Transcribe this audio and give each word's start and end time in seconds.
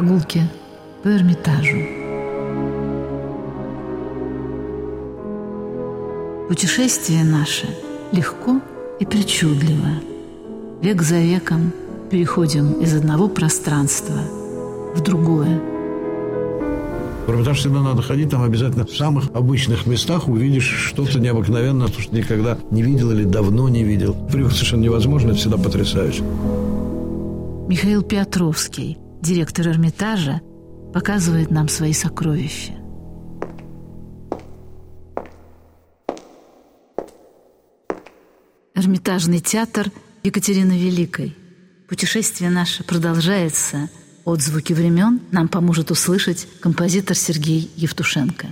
Прогулки 0.00 0.40
по 1.02 1.08
Эрмитажу. 1.08 1.76
Путешествие 6.48 7.22
наше 7.22 7.66
легко 8.10 8.62
и 8.98 9.04
причудливо. 9.04 10.00
Век 10.80 11.02
за 11.02 11.18
веком 11.18 11.74
переходим 12.10 12.80
из 12.80 12.94
одного 12.94 13.28
пространства 13.28 14.16
в 14.94 15.02
другое. 15.02 15.60
В 17.26 17.30
Эрмитаж 17.30 17.58
всегда 17.58 17.82
надо 17.82 18.00
ходить, 18.00 18.30
там 18.30 18.42
обязательно 18.42 18.86
в 18.86 18.96
самых 18.96 19.24
обычных 19.34 19.84
местах 19.84 20.28
увидишь 20.28 20.64
что-то 20.64 21.20
необыкновенное, 21.20 21.88
то, 21.88 22.00
что 22.00 22.16
никогда 22.16 22.56
не 22.70 22.82
видел 22.82 23.10
или 23.10 23.24
давно 23.24 23.68
не 23.68 23.84
видел. 23.84 24.16
Приехать 24.32 24.56
совершенно 24.56 24.84
невозможно, 24.84 25.32
это 25.32 25.40
всегда 25.40 25.58
потрясающе. 25.58 26.22
Михаил 27.68 28.00
Петровский, 28.00 28.96
директор 29.22 29.68
Эрмитажа, 29.68 30.40
показывает 30.92 31.50
нам 31.50 31.68
свои 31.68 31.92
сокровища. 31.92 32.74
Эрмитажный 38.74 39.40
театр 39.40 39.90
Екатерины 40.22 40.72
Великой. 40.72 41.36
Путешествие 41.88 42.50
наше 42.50 42.82
продолжается. 42.82 43.90
Отзвуки 44.24 44.72
времен 44.72 45.20
нам 45.32 45.48
поможет 45.48 45.90
услышать 45.90 46.46
композитор 46.60 47.16
Сергей 47.16 47.70
Евтушенко. 47.76 48.48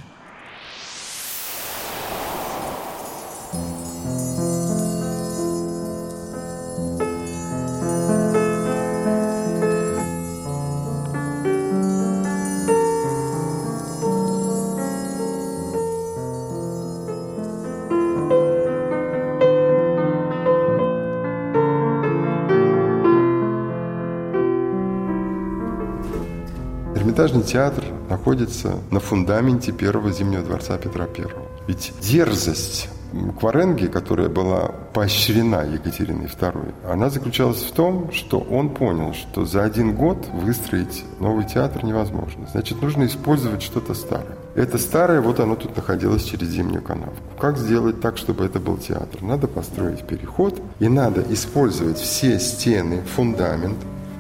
Театр 27.49 27.85
находится 28.11 28.75
на 28.91 29.01
фундаменте 29.01 29.73
первого 29.73 30.13
Зимнего 30.13 30.43
дворца 30.43 30.77
Петра 30.77 31.07
I. 31.07 31.27
Ведь 31.67 31.93
дерзость 32.01 32.89
Кваренги, 33.41 33.87
которая 33.87 34.29
была 34.29 34.73
поощрена 34.93 35.67
Екатериной 35.67 36.27
II, 36.27 36.75
она 36.87 37.09
заключалась 37.09 37.63
в 37.63 37.73
том, 37.73 38.13
что 38.13 38.39
он 38.39 38.69
понял, 38.69 39.15
что 39.15 39.47
за 39.47 39.65
один 39.65 39.95
год 39.95 40.27
выстроить 40.35 41.05
новый 41.19 41.47
театр 41.47 41.85
невозможно. 41.85 42.47
Значит, 42.53 42.83
нужно 42.83 43.07
использовать 43.07 43.63
что-то 43.63 43.95
старое. 43.95 44.37
Это 44.55 44.77
старое, 44.77 45.23
вот 45.23 45.41
оно 45.41 45.57
тут 45.57 45.75
находилось 45.75 46.25
через 46.25 46.49
Зимнюю 46.49 46.83
канавку. 46.83 47.17
Как 47.39 47.57
сделать 47.57 48.01
так, 48.01 48.19
чтобы 48.19 48.45
это 48.45 48.61
был 48.61 48.77
театр? 48.77 49.23
Надо 49.23 49.47
построить 49.47 50.07
переход, 50.07 50.61
и 50.79 50.89
надо 50.89 51.25
использовать 51.31 51.99
все 51.99 52.39
стены, 52.39 53.03
фундамент 53.17 53.79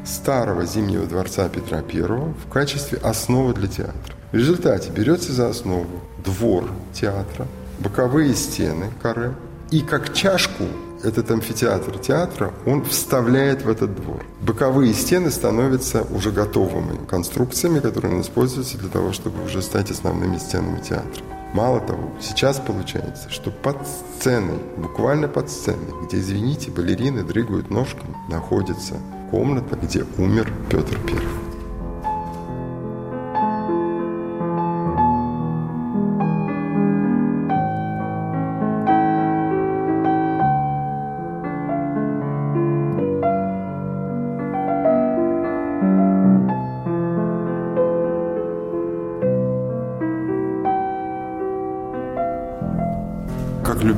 старого 0.08 0.64
Зимнего 0.64 1.06
дворца 1.06 1.48
Петра 1.48 1.78
I 1.78 2.02
в 2.02 2.48
качестве 2.50 2.98
основы 2.98 3.54
для 3.54 3.68
театра. 3.68 4.14
В 4.32 4.34
результате 4.34 4.90
берется 4.90 5.32
за 5.32 5.48
основу 5.48 5.86
двор 6.24 6.64
театра, 6.92 7.46
боковые 7.78 8.34
стены 8.34 8.90
каре, 9.02 9.34
и 9.70 9.80
как 9.80 10.14
чашку 10.14 10.64
этот 11.02 11.30
амфитеатр 11.30 11.98
театра, 11.98 12.52
он 12.66 12.84
вставляет 12.84 13.62
в 13.62 13.68
этот 13.68 13.94
двор. 13.94 14.24
Боковые 14.40 14.92
стены 14.94 15.30
становятся 15.30 16.02
уже 16.02 16.32
готовыми 16.32 17.04
конструкциями, 17.06 17.78
которые 17.78 18.20
используются 18.20 18.78
для 18.78 18.88
того, 18.88 19.12
чтобы 19.12 19.44
уже 19.44 19.62
стать 19.62 19.90
основными 19.90 20.38
стенами 20.38 20.80
театра. 20.80 21.22
Мало 21.54 21.80
того, 21.80 22.10
сейчас 22.20 22.58
получается, 22.58 23.30
что 23.30 23.50
под 23.50 23.76
сценой, 23.86 24.58
буквально 24.76 25.28
под 25.28 25.48
сценой, 25.48 25.94
где, 26.04 26.18
извините, 26.18 26.70
балерины 26.70 27.22
дрыгают 27.22 27.70
ножками, 27.70 28.14
находится 28.28 28.96
комната, 29.30 29.76
где 29.76 30.04
умер 30.18 30.52
Петр 30.70 30.98
Первый. 31.06 31.47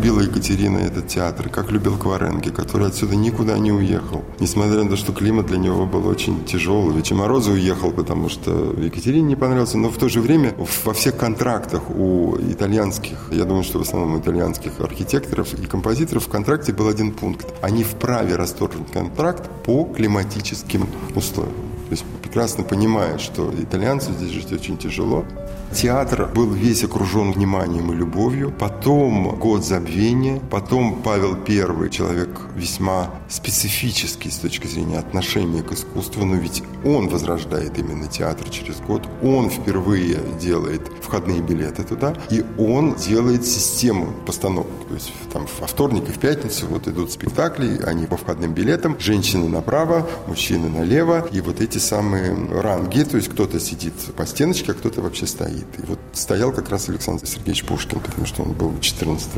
Любила 0.01 0.21
Екатерина 0.21 0.79
этот 0.79 1.09
театр, 1.09 1.51
как 1.51 1.71
любил 1.71 1.99
Кваренги, 1.99 2.49
который 2.49 2.87
отсюда 2.87 3.17
никуда 3.17 3.59
не 3.59 3.71
уехал. 3.71 4.25
Несмотря 4.39 4.83
на 4.83 4.89
то, 4.89 4.97
что 4.97 5.13
климат 5.13 5.49
для 5.49 5.59
него 5.59 5.85
был 5.85 6.07
очень 6.07 6.43
тяжелый. 6.47 6.97
Ведь 6.97 7.11
и 7.11 7.15
Морозов 7.15 7.53
уехал, 7.53 7.91
потому 7.91 8.31
что 8.31 8.75
Екатерине 8.79 9.29
не 9.29 9.37
понравился. 9.37 9.77
Но 9.77 9.91
в 9.91 9.99
то 9.99 10.09
же 10.09 10.23
время 10.23 10.55
во 10.85 10.95
всех 10.95 11.19
контрактах 11.19 11.83
у 11.91 12.35
итальянских, 12.39 13.29
я 13.31 13.45
думаю, 13.45 13.63
что 13.63 13.79
в 13.79 13.83
основном 13.83 14.19
итальянских 14.19 14.81
архитекторов 14.81 15.53
и 15.53 15.67
композиторов 15.67 16.25
в 16.25 16.29
контракте 16.31 16.73
был 16.73 16.89
один 16.89 17.13
пункт. 17.13 17.47
Они 17.61 17.85
вправе 17.85 18.37
расторгнуть 18.37 18.91
контракт 18.91 19.51
по 19.67 19.85
климатическим 19.85 20.89
условиям. 21.15 21.53
То 21.89 21.91
есть 21.91 22.05
прекрасно 22.23 22.65
понимают, 22.65 23.21
что 23.21 23.53
итальянцу 23.53 24.13
здесь 24.13 24.31
жить 24.31 24.51
очень 24.51 24.79
тяжело. 24.79 25.27
Театр 25.73 26.29
был 26.35 26.51
весь 26.51 26.83
окружен 26.83 27.31
вниманием 27.33 27.93
и 27.93 27.95
любовью. 27.95 28.53
Потом 28.59 29.37
год 29.39 29.65
забвения. 29.65 30.41
Потом 30.51 31.01
Павел 31.01 31.37
I, 31.47 31.89
человек 31.91 32.29
весьма 32.57 33.11
специфический 33.29 34.31
с 34.31 34.39
точки 34.39 34.67
зрения 34.67 34.99
отношения 34.99 35.63
к 35.63 35.73
искусству. 35.73 36.25
Но 36.25 36.35
ведь 36.35 36.65
он 36.85 37.09
возрождает 37.09 37.79
именно 37.79 38.09
театр 38.09 38.49
через 38.51 38.81
год. 38.81 39.09
Он 39.23 39.49
впервые 39.49 40.19
делает 40.41 40.83
входные 41.01 41.41
билеты 41.41 41.85
туда. 41.85 42.15
И 42.31 42.45
он 42.59 42.97
делает 42.97 43.47
систему 43.47 44.13
постановок. 44.27 44.67
То 44.89 44.95
есть 44.95 45.13
там 45.33 45.47
во 45.61 45.69
вторник 45.69 46.09
и 46.09 46.13
в 46.13 46.19
пятницу 46.19 46.67
вот 46.67 46.89
идут 46.89 47.13
спектакли, 47.13 47.81
они 47.87 48.07
по 48.07 48.17
входным 48.17 48.53
билетам. 48.53 48.97
Женщины 48.99 49.49
направо, 49.49 50.07
мужчины 50.27 50.69
налево. 50.69 51.29
И 51.31 51.41
вот 51.41 51.61
эти 51.61 51.79
самые 51.79 52.35
ранги. 52.61 53.05
То 53.05 53.17
есть 53.17 53.29
кто-то 53.29 53.61
сидит 53.61 53.95
по 54.17 54.27
стеночке, 54.27 54.73
а 54.73 54.75
кто-то 54.75 55.01
вообще 55.01 55.27
стоит 55.27 55.60
стоит. 55.61 55.79
И 55.79 55.87
вот 55.87 55.99
стоял 56.13 56.53
как 56.53 56.69
раз 56.71 56.89
Александр 56.89 57.27
Сергеевич 57.27 57.65
Пушкин, 57.65 58.01
потому 58.01 58.27
что 58.27 58.43
он 58.43 58.53
был 58.53 58.79
14 58.81 59.29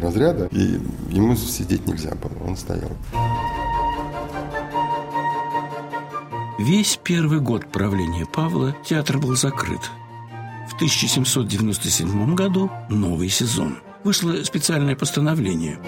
разряда, 0.00 0.48
и 0.50 0.80
ему 1.10 1.36
сидеть 1.36 1.86
нельзя 1.86 2.12
было, 2.14 2.46
он 2.46 2.56
стоял. 2.56 2.90
Весь 6.58 6.98
первый 7.02 7.40
год 7.40 7.70
правления 7.70 8.26
Павла 8.26 8.74
театр 8.84 9.18
был 9.18 9.36
закрыт. 9.36 9.80
В 10.70 10.74
1797 10.76 12.34
году 12.34 12.70
новый 12.88 13.28
сезон. 13.28 13.78
Вышло 14.04 14.42
специальное 14.44 14.96
постановление 14.96 15.78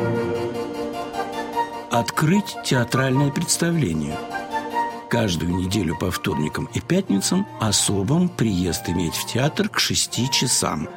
открыть 1.91 2.57
театральное 2.65 3.31
представление– 3.31 4.17
каждую 5.09 5.55
неделю 5.57 5.97
по 5.97 6.11
вторникам 6.11 6.69
и 6.75 6.81
пятницам 6.81 7.47
особым 7.61 8.29
приезд 8.29 8.89
иметь 8.89 9.15
в 9.15 9.27
театр 9.27 9.69
к 9.69 9.79
шести 9.79 10.31
часам. 10.31 10.89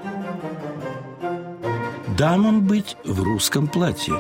Дамам 2.17 2.61
быть 2.61 2.97
в 3.05 3.21
русском 3.23 3.67
платье, 3.67 4.13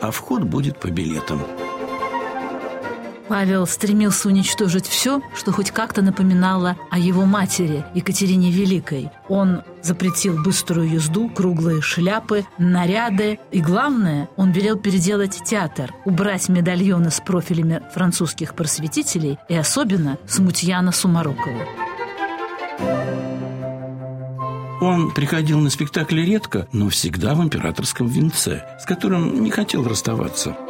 а 0.00 0.10
вход 0.10 0.44
будет 0.44 0.78
по 0.78 0.88
билетам. 0.88 1.40
Павел 3.28 3.66
стремился 3.66 4.28
уничтожить 4.28 4.86
все, 4.86 5.20
что 5.34 5.52
хоть 5.52 5.70
как-то 5.70 6.02
напоминало 6.02 6.76
о 6.90 6.98
его 6.98 7.24
матери 7.24 7.84
Екатерине 7.94 8.50
Великой. 8.50 9.10
Он 9.28 9.62
запретил 9.82 10.42
быструю 10.42 10.88
езду, 10.88 11.28
круглые 11.28 11.80
шляпы, 11.82 12.44
наряды. 12.58 13.38
И 13.50 13.60
главное, 13.60 14.28
он 14.36 14.52
велел 14.52 14.76
переделать 14.76 15.42
театр, 15.44 15.92
убрать 16.04 16.48
медальоны 16.48 17.10
с 17.10 17.20
профилями 17.20 17.82
французских 17.92 18.54
просветителей 18.54 19.38
и 19.48 19.54
особенно 19.54 20.18
Смутьяна 20.26 20.92
Сумарокова. 20.92 21.64
Он 24.80 25.10
приходил 25.10 25.58
на 25.58 25.70
спектакли 25.70 26.20
редко, 26.20 26.68
но 26.72 26.90
всегда 26.90 27.34
в 27.34 27.42
императорском 27.42 28.06
венце, 28.06 28.62
с 28.78 28.84
которым 28.84 29.42
не 29.42 29.50
хотел 29.50 29.84
расставаться– 29.84 30.56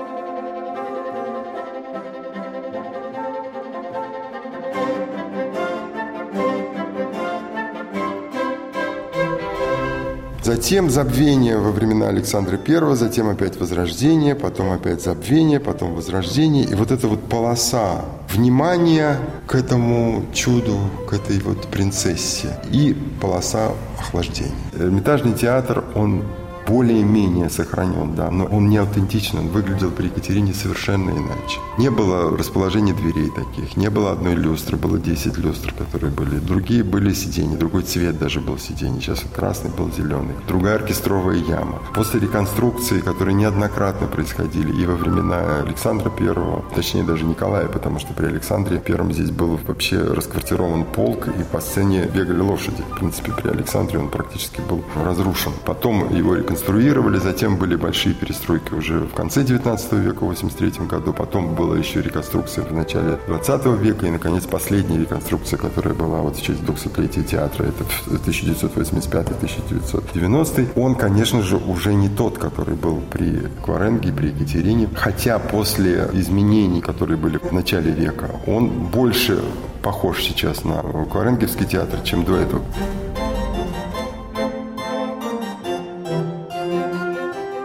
Затем 10.46 10.90
забвение 10.90 11.58
во 11.58 11.72
времена 11.72 12.06
Александра 12.06 12.56
I, 12.56 12.94
затем 12.94 13.28
опять 13.28 13.58
возрождение, 13.58 14.37
потом 14.37 14.70
опять 14.70 15.02
забвение, 15.02 15.58
потом 15.58 15.93
возрождение. 15.93 16.62
И 16.62 16.75
вот 16.76 16.93
эта 16.93 17.08
вот 17.08 17.20
полоса 17.28 18.04
внимания 18.32 19.19
к 19.48 19.56
этому 19.56 20.25
чуду, 20.32 20.78
к 21.10 21.14
этой 21.14 21.40
вот 21.40 21.66
принцессе 21.66 22.60
и 22.70 22.96
полоса 23.20 23.72
охлаждения. 23.98 24.54
Эрмитажный 24.78 25.32
театр, 25.32 25.82
он 25.96 26.22
более-менее 26.66 27.48
сохранен, 27.48 28.14
да, 28.14 28.30
но 28.30 28.44
он 28.46 28.68
не 28.68 28.76
аутентичен, 28.78 29.48
выглядел 29.48 29.90
при 29.90 30.06
Екатерине 30.06 30.52
совершенно 30.52 31.10
иначе. 31.10 31.60
Не 31.78 31.90
было 31.90 32.36
расположения 32.36 32.94
дверей 32.94 33.30
таких, 33.30 33.76
не 33.76 33.88
было 33.90 34.12
одной 34.12 34.34
люстры, 34.34 34.76
было 34.76 34.98
10 34.98 35.38
люстр, 35.38 35.72
которые 35.72 36.12
были. 36.12 36.38
Другие 36.38 36.82
были 36.82 37.12
сиденья, 37.12 37.56
другой 37.56 37.82
цвет 37.82 38.18
даже 38.18 38.40
был 38.40 38.58
сиденье. 38.58 39.00
Сейчас 39.00 39.24
красный 39.34 39.70
был 39.70 39.90
зеленый. 39.92 40.34
Другая 40.48 40.76
оркестровая 40.76 41.36
яма. 41.36 41.80
После 41.94 42.20
реконструкции, 42.20 43.00
которые 43.00 43.34
неоднократно 43.34 44.06
происходили 44.06 44.72
и 44.82 44.86
во 44.86 44.96
времена 44.96 45.60
Александра 45.60 46.10
Первого, 46.10 46.64
точнее 46.74 47.04
даже 47.04 47.24
Николая, 47.24 47.69
потому 47.69 47.98
что 47.98 48.12
при 48.14 48.26
Александре 48.26 48.78
Первом 48.78 49.12
здесь 49.12 49.30
был 49.30 49.58
вообще 49.66 49.98
расквартирован 50.02 50.84
полк, 50.84 51.28
и 51.28 51.44
по 51.52 51.60
сцене 51.60 52.10
бегали 52.12 52.40
лошади. 52.40 52.82
В 52.90 52.98
принципе, 52.98 53.32
при 53.32 53.48
Александре 53.48 53.98
он 53.98 54.08
практически 54.08 54.60
был 54.60 54.82
разрушен. 54.96 55.52
Потом 55.64 56.14
его 56.14 56.34
реконструкция 56.34 56.56
реконструировали, 56.56 57.19
затем 57.19 57.56
были 57.56 57.76
большие 57.76 58.14
перестройки 58.14 58.73
уже 58.73 59.00
в 59.00 59.12
конце 59.12 59.44
19 59.44 59.93
века, 59.93 60.25
в 60.25 60.29
83 60.29 60.87
году, 60.87 61.12
потом 61.12 61.55
была 61.55 61.76
еще 61.76 62.00
реконструкция 62.00 62.64
в 62.64 62.73
начале 62.73 63.19
20 63.26 63.67
века, 63.82 64.06
и, 64.06 64.11
наконец, 64.11 64.47
последняя 64.47 64.99
реконструкция, 64.99 65.58
которая 65.58 65.93
была 65.94 66.20
вот 66.20 66.37
в 66.37 66.43
честь 66.43 66.62
200-летия 66.62 67.25
театра, 67.25 67.64
это 67.64 67.85
1985-1990, 68.06 70.69
он, 70.76 70.94
конечно 70.94 71.43
же, 71.43 71.56
уже 71.56 71.93
не 71.94 72.08
тот, 72.08 72.38
который 72.38 72.75
был 72.75 73.03
при 73.11 73.43
Кваренге, 73.62 74.12
при 74.12 74.29
Екатерине, 74.29 74.88
хотя 74.94 75.38
после 75.38 76.08
изменений, 76.14 76.81
которые 76.81 77.19
были 77.19 77.37
в 77.38 77.53
начале 77.53 77.91
века, 77.91 78.31
он 78.47 78.69
больше 78.69 79.43
похож 79.82 80.23
сейчас 80.23 80.64
на 80.64 80.82
Кваренгевский 81.12 81.67
театр, 81.67 82.00
чем 82.00 82.25
до 82.25 82.37
этого. 82.37 82.62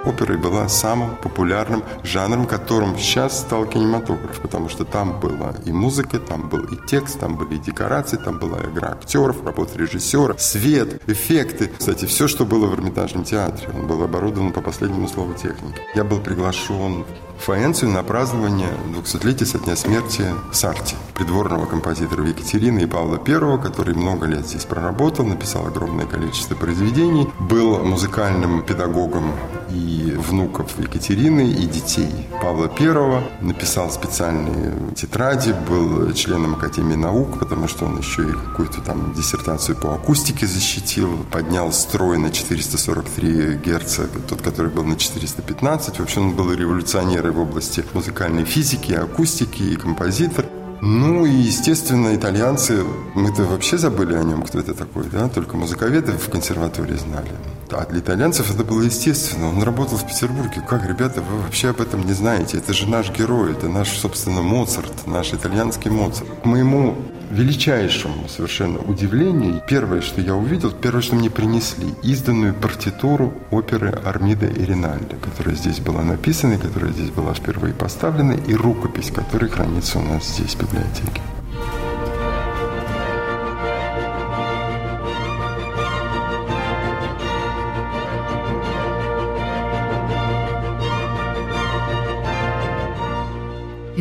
Опера 0.05 0.37
была 0.37 0.67
самым 0.69 1.15
популярным 1.17 1.83
жанром, 2.03 2.45
которым 2.45 2.97
сейчас 2.97 3.39
стал 3.39 3.65
кинематограф, 3.65 4.39
потому 4.41 4.69
что 4.69 4.85
там 4.85 5.19
была 5.19 5.53
и 5.65 5.71
музыка, 5.71 6.19
там 6.19 6.49
был 6.49 6.61
и 6.65 6.77
текст, 6.87 7.19
там 7.19 7.37
были 7.37 7.55
и 7.55 7.59
декорации, 7.59 8.17
там 8.17 8.39
была 8.39 8.59
игра 8.59 8.89
актеров, 8.89 9.45
работа 9.45 9.77
режиссера, 9.77 10.37
свет, 10.37 11.01
эффекты. 11.07 11.71
Кстати, 11.77 12.05
все, 12.05 12.27
что 12.27 12.45
было 12.45 12.67
в 12.67 12.75
Эрмитажном 12.75 13.23
театре, 13.23 13.69
он 13.73 13.87
был 13.87 14.03
оборудован 14.03 14.51
по 14.51 14.61
последнему 14.61 15.07
слову 15.07 15.33
техники. 15.33 15.79
Я 15.95 16.03
был 16.03 16.19
приглашен 16.19 17.05
Фаэнцию 17.41 17.89
на 17.89 18.03
празднование 18.03 18.69
200-летия 18.93 19.45
со 19.45 19.57
дня 19.57 19.75
смерти 19.75 20.25
Сарти, 20.51 20.95
придворного 21.15 21.65
композитора 21.65 22.23
Екатерины 22.27 22.81
и 22.81 22.85
Павла 22.85 23.19
I, 23.25 23.59
который 23.59 23.95
много 23.95 24.27
лет 24.27 24.45
здесь 24.45 24.65
проработал, 24.65 25.25
написал 25.25 25.65
огромное 25.65 26.05
количество 26.05 26.53
произведений, 26.53 27.27
был 27.39 27.79
музыкальным 27.83 28.61
педагогом 28.61 29.33
и 29.71 30.15
внуков 30.17 30.77
Екатерины, 30.77 31.49
и 31.49 31.65
детей 31.65 32.29
Павла 32.41 32.69
I, 32.79 33.23
написал 33.41 33.89
специальные 33.89 34.75
тетради, 34.95 35.55
был 35.67 36.13
членом 36.13 36.55
Академии 36.55 36.95
наук, 36.95 37.39
потому 37.39 37.67
что 37.67 37.85
он 37.85 37.97
еще 37.97 38.21
и 38.21 38.31
какую-то 38.33 38.81
там 38.81 39.13
диссертацию 39.13 39.75
по 39.77 39.95
акустике 39.95 40.45
защитил, 40.45 41.25
поднял 41.31 41.71
строй 41.71 42.19
на 42.19 42.29
443 42.29 43.55
Герца, 43.65 44.07
тот, 44.29 44.43
который 44.43 44.69
был 44.69 44.83
на 44.83 44.95
415. 44.95 45.99
В 45.99 46.03
общем, 46.03 46.27
он 46.27 46.35
был 46.35 46.53
революционер 46.53 47.30
в 47.31 47.39
области 47.39 47.83
музыкальной 47.93 48.45
физики, 48.45 48.93
акустики 48.93 49.63
и 49.63 49.75
композитор. 49.75 50.45
Ну 50.81 51.25
и, 51.25 51.31
естественно, 51.31 52.15
итальянцы, 52.15 52.83
мы-то 53.13 53.43
вообще 53.43 53.77
забыли 53.77 54.15
о 54.15 54.23
нем, 54.23 54.41
кто 54.41 54.59
это 54.59 54.73
такой, 54.73 55.05
да, 55.11 55.29
только 55.29 55.55
музыковеды 55.55 56.13
в 56.13 56.29
консерватории 56.29 56.95
знали. 56.95 57.29
А 57.69 57.85
для 57.85 57.99
итальянцев 57.99 58.53
это 58.53 58.63
было 58.63 58.81
естественно. 58.81 59.49
Он 59.49 59.61
работал 59.61 59.97
в 59.97 60.07
Петербурге. 60.07 60.63
Как, 60.67 60.87
ребята, 60.87 61.21
вы 61.21 61.41
вообще 61.41 61.69
об 61.69 61.81
этом 61.81 62.05
не 62.05 62.13
знаете? 62.13 62.57
Это 62.57 62.73
же 62.73 62.89
наш 62.89 63.11
герой, 63.11 63.51
это 63.51 63.69
наш, 63.69 63.89
собственно, 63.89 64.41
Моцарт, 64.41 65.05
наш 65.05 65.33
итальянский 65.33 65.91
Моцарт. 65.91 66.27
К 66.41 66.45
моему 66.45 66.97
величайшему 67.31 68.27
совершенно 68.27 68.79
удивлению, 68.79 69.61
первое, 69.67 70.01
что 70.01 70.21
я 70.21 70.35
увидел, 70.35 70.71
первое, 70.71 71.01
что 71.01 71.15
мне 71.15 71.29
принесли, 71.29 71.93
изданную 72.03 72.53
партитуру 72.53 73.33
оперы 73.51 73.89
Армида 74.03 74.47
и 74.47 74.65
Ринальди, 74.65 75.15
которая 75.21 75.55
здесь 75.55 75.79
была 75.79 76.03
написана, 76.03 76.57
которая 76.57 76.91
здесь 76.91 77.09
была 77.09 77.33
впервые 77.33 77.73
поставлена, 77.73 78.33
и 78.33 78.53
рукопись, 78.53 79.11
которая 79.11 79.49
хранится 79.49 79.99
у 79.99 80.03
нас 80.03 80.27
здесь 80.27 80.55
в 80.55 80.61
библиотеке. 80.61 81.21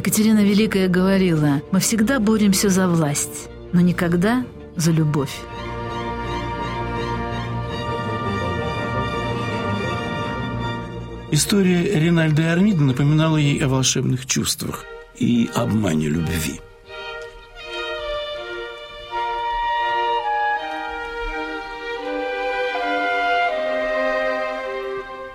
Екатерина 0.01 0.43
Великая 0.43 0.89
говорила, 0.89 1.61
мы 1.73 1.79
всегда 1.79 2.21
боремся 2.21 2.71
за 2.71 2.89
власть, 2.89 3.51
но 3.75 3.83
никогда 3.83 4.47
за 4.75 4.93
любовь. 4.93 5.43
История 11.31 12.01
Ринальда 12.01 12.41
и 12.41 12.45
Армида 12.47 12.81
напоминала 12.81 13.37
ей 13.37 13.59
о 13.59 13.69
волшебных 13.69 14.25
чувствах 14.25 14.87
и 15.19 15.51
обмане 15.55 16.09
любви. 16.09 16.63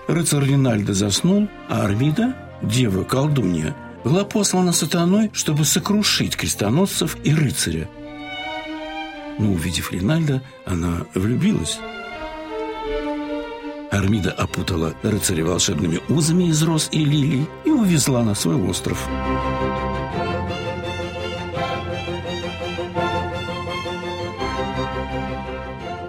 Рыцарь 0.08 0.44
Ринальдо 0.44 0.96
заснул, 0.96 1.48
а 1.70 1.84
Армида, 1.84 2.36
дева-колдунья, 2.64 3.76
была 4.06 4.24
послана 4.24 4.72
сатаной, 4.72 5.32
чтобы 5.34 5.66
сокрушить 5.66 6.38
крестоносцев 6.38 7.18
и 7.24 7.34
рыцаря. 7.34 7.90
Но, 9.40 9.52
увидев 9.52 9.92
Ринальда, 9.92 10.44
она 10.64 11.08
влюбилась. 11.16 11.80
Армида 13.92 14.32
опутала 14.32 14.94
рыцаря 15.02 15.44
волшебными 15.44 16.02
узами 16.08 16.46
из 16.46 16.62
роз 16.62 16.88
и 16.92 17.04
лилий 17.04 17.48
и 17.66 17.72
увезла 17.72 18.24
на 18.24 18.36
свой 18.36 18.56
остров. 18.56 19.10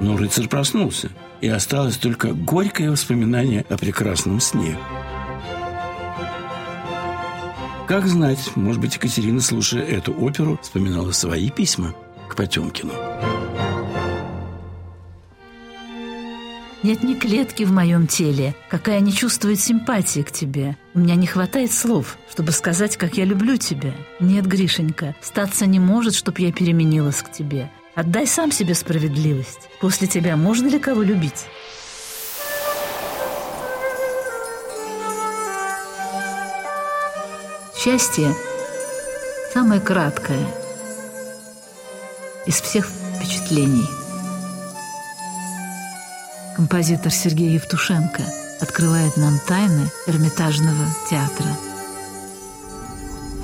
Но 0.00 0.18
рыцарь 0.18 0.48
проснулся, 0.48 1.08
и 1.40 1.48
осталось 1.48 1.96
только 1.96 2.34
горькое 2.34 2.90
воспоминание 2.90 3.64
о 3.70 3.78
прекрасном 3.78 4.40
сне– 4.40 4.76
как 7.86 8.06
знать, 8.06 8.50
может 8.56 8.80
быть, 8.80 8.96
Екатерина, 8.96 9.40
слушая 9.40 9.82
эту 9.82 10.12
оперу, 10.12 10.58
вспоминала 10.62 11.12
свои 11.12 11.50
письма 11.50 11.94
к 12.28 12.34
Потемкину. 12.34 12.92
Нет 16.82 17.02
ни 17.02 17.14
клетки 17.14 17.64
в 17.64 17.72
моем 17.72 18.06
теле, 18.06 18.54
какая 18.68 19.00
не 19.00 19.12
чувствует 19.12 19.58
симпатии 19.60 20.20
к 20.20 20.30
тебе. 20.30 20.76
У 20.94 21.00
меня 21.00 21.14
не 21.14 21.26
хватает 21.26 21.72
слов, 21.72 22.18
чтобы 22.30 22.52
сказать, 22.52 22.96
как 22.96 23.16
я 23.16 23.24
люблю 23.24 23.56
тебя. 23.56 23.92
Нет, 24.20 24.46
Гришенька, 24.46 25.16
статься 25.20 25.66
не 25.66 25.80
может, 25.80 26.14
чтоб 26.14 26.38
я 26.38 26.52
переменилась 26.52 27.22
к 27.22 27.32
тебе. 27.32 27.70
Отдай 27.94 28.26
сам 28.26 28.52
себе 28.52 28.74
справедливость. 28.74 29.68
После 29.80 30.06
тебя 30.06 30.36
можно 30.36 30.68
ли 30.68 30.78
кого 30.78 31.02
любить? 31.02 31.46
Счастье 37.86 38.34
самое 39.54 39.80
краткое 39.80 40.44
из 42.44 42.60
всех 42.60 42.88
впечатлений. 42.88 43.86
Композитор 46.56 47.12
Сергей 47.12 47.52
Евтушенко 47.52 48.24
открывает 48.60 49.16
нам 49.16 49.38
тайны 49.46 49.88
Эрмитажного 50.08 50.84
театра. 51.08 51.46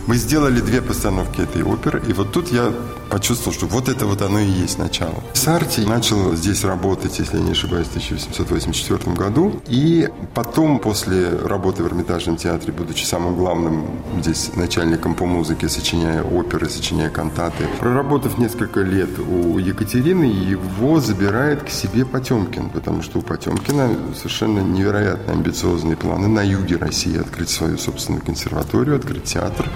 Мы 0.08 0.16
сделали 0.16 0.60
две 0.60 0.82
постановки 0.82 1.40
этой 1.40 1.62
оперы, 1.62 2.02
и 2.08 2.12
вот 2.12 2.32
тут 2.32 2.48
я 2.50 2.74
почувствовал, 3.12 3.52
что 3.52 3.66
вот 3.66 3.90
это 3.90 4.06
вот 4.06 4.22
оно 4.22 4.38
и 4.38 4.46
есть 4.46 4.78
начало. 4.78 5.22
Сарти 5.34 5.80
начал 5.80 6.34
здесь 6.34 6.64
работать, 6.64 7.18
если 7.18 7.36
я 7.36 7.42
не 7.44 7.50
ошибаюсь, 7.50 7.86
в 7.88 7.90
1884 7.90 9.14
году, 9.14 9.60
и 9.68 10.08
потом, 10.34 10.78
после 10.78 11.28
работы 11.28 11.82
в 11.82 11.86
Эрмитажном 11.88 12.38
театре, 12.38 12.72
будучи 12.72 13.04
самым 13.04 13.36
главным 13.36 13.84
здесь 14.18 14.56
начальником 14.56 15.14
по 15.14 15.26
музыке, 15.26 15.68
сочиняя 15.68 16.22
оперы, 16.22 16.70
сочиняя 16.70 17.10
кантаты, 17.10 17.66
проработав 17.80 18.38
несколько 18.38 18.80
лет 18.80 19.10
у 19.18 19.58
Екатерины, 19.58 20.24
его 20.24 20.98
забирает 20.98 21.64
к 21.64 21.68
себе 21.68 22.06
Потемкин, 22.06 22.70
потому 22.70 23.02
что 23.02 23.18
у 23.18 23.22
Потемкина 23.22 23.90
совершенно 24.16 24.60
невероятно 24.60 25.34
амбициозные 25.34 25.96
планы 25.96 26.28
на 26.28 26.42
юге 26.42 26.76
России 26.76 27.20
открыть 27.20 27.50
свою 27.50 27.76
собственную 27.76 28.24
консерваторию, 28.24 28.96
открыть 28.96 29.24
театр. 29.24 29.68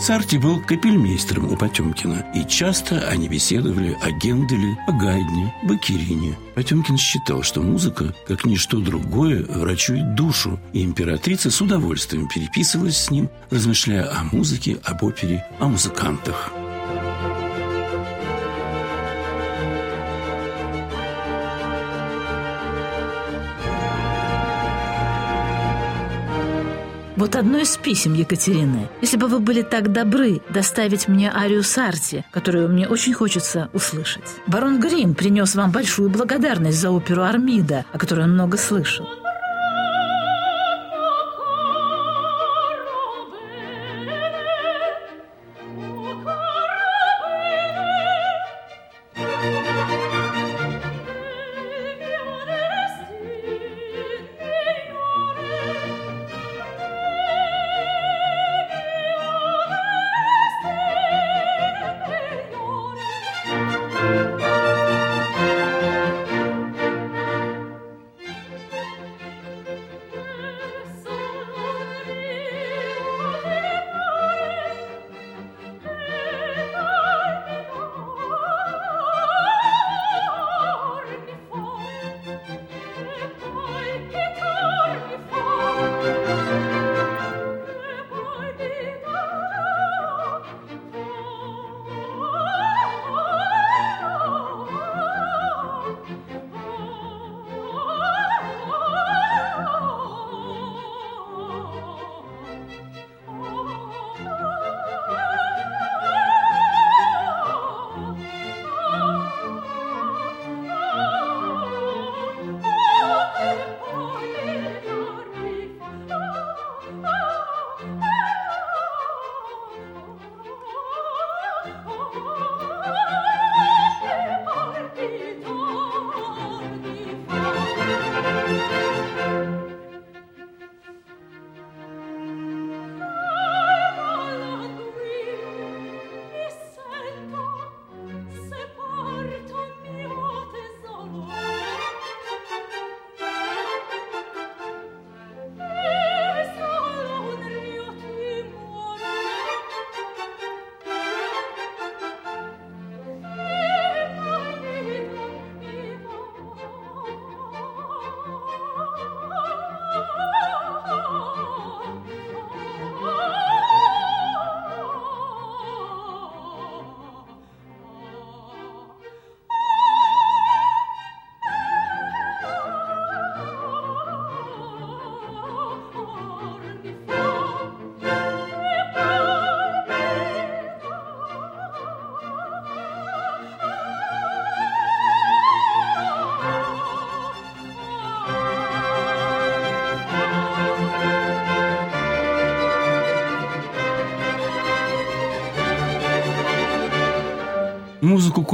Сарти 0.00 0.36
был 0.36 0.60
капельмейстером 0.60 1.52
у 1.52 1.56
Потемкина, 1.56 2.24
и 2.32 2.44
часто 2.46 3.08
они 3.08 3.28
беседовали 3.28 3.98
о 4.00 4.12
Генделе, 4.12 4.78
о 4.86 4.92
Гайдне, 4.92 5.52
Бакирине. 5.64 6.38
Потемкин 6.54 6.96
считал, 6.96 7.42
что 7.42 7.62
музыка, 7.62 8.14
как 8.28 8.44
ничто 8.44 8.78
другое, 8.78 9.44
врачует 9.44 10.14
душу, 10.14 10.60
и 10.72 10.84
императрица 10.84 11.50
с 11.50 11.60
удовольствием 11.60 12.28
переписывалась 12.28 12.96
с 12.96 13.10
ним, 13.10 13.28
размышляя 13.50 14.08
о 14.08 14.24
музыке, 14.32 14.78
об 14.84 15.02
опере, 15.02 15.44
о 15.58 15.66
музыкантах. 15.66 16.52
Вот 27.18 27.34
одно 27.34 27.58
из 27.58 27.76
писем 27.76 28.14
Екатерины. 28.14 28.88
Если 29.00 29.16
бы 29.16 29.26
вы 29.26 29.40
были 29.40 29.62
так 29.62 29.90
добры 29.90 30.40
доставить 30.50 31.08
мне 31.08 31.32
арию 31.34 31.64
Сарти, 31.64 32.24
которую 32.30 32.68
мне 32.68 32.86
очень 32.86 33.12
хочется 33.12 33.68
услышать. 33.72 34.22
Барон 34.46 34.78
Грим 34.78 35.16
принес 35.16 35.56
вам 35.56 35.72
большую 35.72 36.10
благодарность 36.10 36.78
за 36.78 36.92
оперу 36.92 37.24
«Армида», 37.24 37.86
о 37.92 37.98
которой 37.98 38.26
он 38.26 38.34
много 38.34 38.56
слышал. 38.56 39.08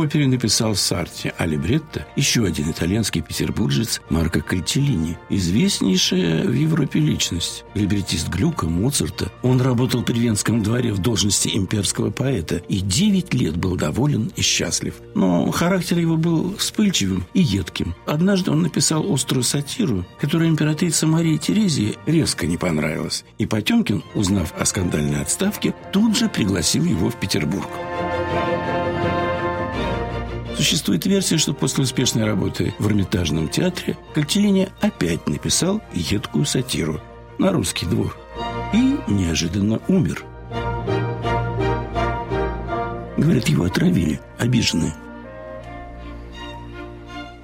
Музыку 0.05 0.13
к 0.13 0.17
опере 0.17 0.27
написал 0.27 0.75
Сарти, 0.75 1.33
а 1.39 1.47
либретто– 1.47 2.07
еще 2.17 2.45
один 2.45 2.71
итальянский 2.71 3.23
петербуржец 3.23 4.03
Марко 4.11 4.41
Кальтеллини, 4.41 5.17
известнейшая 5.31 6.45
в 6.45 6.53
Европе 6.53 7.01
личность. 7.01 7.65
Либретист 7.75 8.29
Глюка, 8.29 8.67
Моцарта. 8.67 9.33
Он 9.43 9.61
работал 9.61 10.03
при 10.03 10.19
Венском 10.19 10.63
дворе 10.63 10.93
в 10.93 10.99
должности 10.99 11.49
имперского 11.55 12.11
поэта 12.11 12.57
и 12.69 12.81
9 12.81 13.33
лет 13.35 13.57
был 13.57 13.77
доволен 13.77 14.31
и 14.37 14.43
счастлив. 14.43 14.95
Но 15.15 15.51
характер 15.51 15.99
его 15.99 16.17
был 16.17 16.55
вспыльчивым 16.59 17.25
и 17.33 17.41
едким. 17.41 17.95
Однажды 18.07 18.51
он 18.51 18.63
написал 18.63 19.11
острую 19.11 19.43
сатиру, 19.43 20.05
которая 20.21 20.49
императрице 20.49 21.07
Марии 21.07 21.39
Терезии 21.39 21.97
резко 22.05 22.47
не 22.47 22.59
понравилась. 22.59 23.25
И 23.39 23.47
Потемкин, 23.47 24.03
узнав 24.15 24.53
о 24.59 24.67
скандальной 24.67 25.23
отставке, 25.23 25.75
тут 25.93 26.17
же 26.17 26.29
пригласил 26.29 26.85
его 26.85 27.09
в 27.11 27.17
Петербург. 27.17 27.69
Существует 30.57 31.05
версия, 31.07 31.37
что 31.37 31.53
после 31.53 31.85
успешной 31.85 32.25
работы 32.25 32.75
в 32.79 32.87
Эрмитажном 32.87 33.49
театре 33.49 33.97
Кальтеллини 34.15 34.69
опять 34.81 35.27
написал 35.29 35.81
едкую 35.93 36.47
сатиру 36.47 37.01
на 37.39 37.53
русский 37.53 37.87
двор 37.87 38.17
и 38.73 38.97
неожиданно 39.09 39.81
умер. 39.89 40.25
Говорят, 43.17 43.49
его 43.49 43.65
отравили, 43.65 44.21
обиженные. 44.39 44.95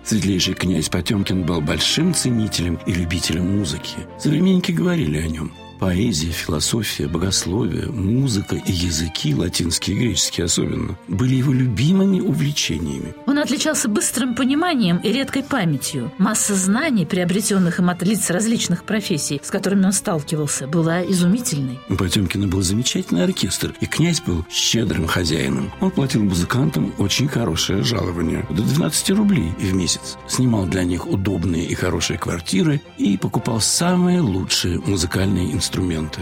Светлейший 0.05 0.55
князь 0.55 0.89
Потемкин 0.89 1.45
был 1.45 1.61
большим 1.61 2.15
ценителем 2.15 2.79
и 2.87 2.93
любителем 2.93 3.59
музыки. 3.59 3.99
Современники 4.19 4.73
говорили 4.73 5.19
о 5.19 5.29
нем– 5.29 5.53
Поэзия, 5.81 6.31
философия, 6.31 7.09
богословие, 7.09 7.87
музыка 7.87 8.55
и 8.55 8.71
языки, 8.71 9.35
латинские 9.35 9.97
и 9.97 10.01
греческие 10.01 10.45
особенно, 10.45 10.99
были 11.09 11.37
его 11.37 11.55
любимыми 11.55 12.21
увлечениями. 12.21 13.15
Он 13.41 13.45
отличался 13.45 13.89
быстрым 13.89 14.35
пониманием 14.35 14.99
и 14.99 15.11
редкой 15.11 15.43
памятью. 15.43 16.13
Масса 16.19 16.55
знаний, 16.55 17.07
приобретенных 17.07 17.79
им 17.79 17.89
от 17.89 18.03
лиц 18.03 18.29
различных 18.29 18.85
профессий, 18.85 19.41
с 19.43 19.51
которыми 19.51 19.87
он 19.87 19.93
сталкивался, 19.93 20.67
была 20.67 21.03
изумительной. 21.03 21.81
У 21.89 21.95
Потемкина 21.95 22.49
был 22.49 22.61
замечательный 22.61 23.25
оркестр, 23.25 23.75
и 23.81 23.87
князь 23.87 24.21
был 24.21 24.45
щедрым 24.51 25.07
хозяином. 25.07 25.73
Он 25.81 25.91
платил 25.91 26.23
музыкантам 26.23 26.93
очень 26.99 27.29
хорошее 27.29 27.83
жалование, 27.83 28.45
до 28.51 28.63
12 28.63 29.11
рублей 29.13 29.55
в 29.59 29.73
месяц. 29.73 30.19
Снимал 30.29 30.67
для 30.67 30.85
них 30.85 31.07
удобные 31.07 31.65
и 31.65 31.73
хорошие 31.73 32.19
квартиры 32.19 32.83
и 32.99 33.17
покупал 33.17 33.63
самые 33.63 34.21
лучшие 34.21 34.81
музыкальные 34.81 35.55
инструменты. 35.55 36.21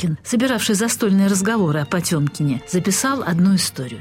Пушкин, 0.00 0.18
собиравший 0.24 0.74
застольные 0.74 1.28
разговоры 1.28 1.80
о 1.80 1.84
Потемкине, 1.84 2.62
записал 2.68 3.22
одну 3.22 3.56
историю. 3.56 4.00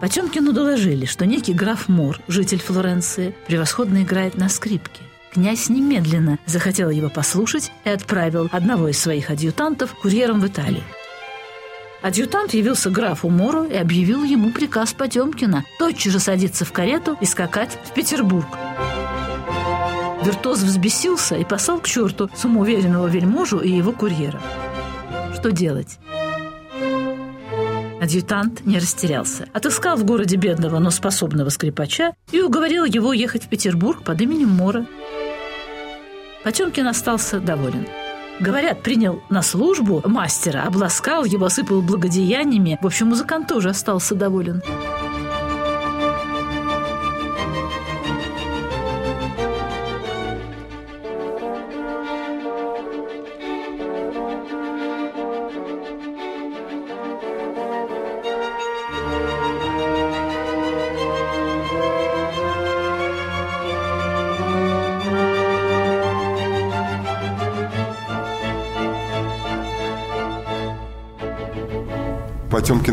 Потемкину 0.00 0.52
доложили, 0.52 1.06
что 1.06 1.26
некий 1.26 1.52
граф 1.52 1.88
Мор, 1.88 2.20
житель 2.28 2.60
Флоренции, 2.60 3.34
превосходно 3.46 4.02
играет 4.02 4.36
на 4.36 4.48
скрипке. 4.48 5.02
Князь 5.32 5.68
немедленно 5.68 6.38
захотел 6.46 6.90
его 6.90 7.10
послушать 7.10 7.70
и 7.84 7.90
отправил 7.90 8.48
одного 8.50 8.88
из 8.88 8.98
своих 8.98 9.30
адъютантов 9.30 9.94
курьером 9.94 10.40
в 10.40 10.46
Италию. 10.46 10.84
Адъютант 12.00 12.54
явился 12.54 12.90
графу 12.90 13.28
Мору 13.28 13.64
и 13.64 13.74
объявил 13.74 14.22
ему 14.22 14.52
приказ 14.52 14.92
Потемкина 14.92 15.64
тотчас 15.78 16.12
же 16.12 16.20
садиться 16.20 16.64
в 16.64 16.72
карету 16.72 17.16
и 17.20 17.24
скакать 17.24 17.76
в 17.84 17.92
Петербург. 17.92 18.46
Виртуоз 20.24 20.60
взбесился 20.60 21.36
и 21.36 21.44
послал 21.44 21.80
к 21.80 21.86
черту 21.86 22.30
самоуверенного 22.34 23.08
вельможу 23.08 23.58
и 23.58 23.70
его 23.70 23.92
курьера. 23.92 24.40
Что 25.34 25.50
делать? 25.50 25.98
Адъютант 28.00 28.64
не 28.64 28.78
растерялся. 28.78 29.48
Отыскал 29.52 29.96
в 29.96 30.04
городе 30.04 30.36
бедного, 30.36 30.78
но 30.78 30.90
способного 30.90 31.48
скрипача 31.48 32.14
и 32.30 32.40
уговорил 32.40 32.84
его 32.84 33.12
ехать 33.12 33.44
в 33.44 33.48
Петербург 33.48 34.04
под 34.04 34.20
именем 34.20 34.50
Мора. 34.50 34.86
Потемкин 36.44 36.86
остался 36.86 37.40
доволен. 37.40 37.86
Говорят, 38.40 38.82
принял 38.82 39.20
на 39.30 39.42
службу 39.42 40.00
мастера, 40.04 40.62
обласкал 40.62 41.24
его, 41.24 41.46
осыпал 41.46 41.82
благодеяниями. 41.82 42.78
В 42.80 42.86
общем, 42.86 43.08
музыкант 43.08 43.48
тоже 43.48 43.70
остался 43.70 44.14
доволен. 44.14 44.62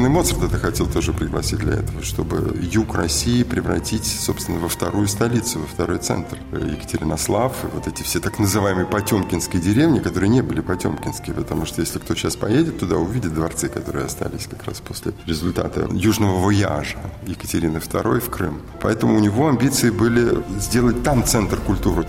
Потемкин 0.05 0.07
и 0.07 0.09
Моцарт 0.09 0.43
это 0.43 0.57
хотел 0.57 0.87
тоже 0.87 1.13
пригласить 1.13 1.59
для 1.59 1.73
этого, 1.73 2.03
чтобы 2.03 2.57
юг 2.61 2.95
России 2.95 3.43
превратить, 3.43 4.05
собственно, 4.05 4.59
во 4.59 4.67
вторую 4.67 5.07
столицу, 5.07 5.59
во 5.59 5.67
второй 5.67 5.97
центр. 5.97 6.37
Екатеринослав, 6.51 7.53
вот 7.73 7.87
эти 7.87 8.03
все 8.03 8.19
так 8.19 8.39
называемые 8.39 8.85
потемкинские 8.85 9.61
деревни, 9.61 9.99
которые 9.99 10.29
не 10.29 10.41
были 10.41 10.61
потемкинские, 10.61 11.35
потому 11.35 11.65
что 11.65 11.81
если 11.81 11.99
кто 11.99 12.15
сейчас 12.15 12.35
поедет 12.35 12.79
туда, 12.79 12.97
увидит 12.97 13.33
дворцы, 13.33 13.67
которые 13.67 14.05
остались 14.05 14.47
как 14.47 14.65
раз 14.65 14.79
после 14.79 15.13
результата 15.25 15.87
южного 15.91 16.39
вояжа 16.39 16.99
Екатерины 17.25 17.77
II 17.77 18.19
в 18.19 18.29
Крым. 18.29 18.61
Поэтому 18.81 19.15
у 19.15 19.19
него 19.19 19.47
амбиции 19.47 19.89
были 19.89 20.43
сделать 20.59 21.03
там 21.03 21.23
центр 21.23 21.57
культуры. 21.57 22.05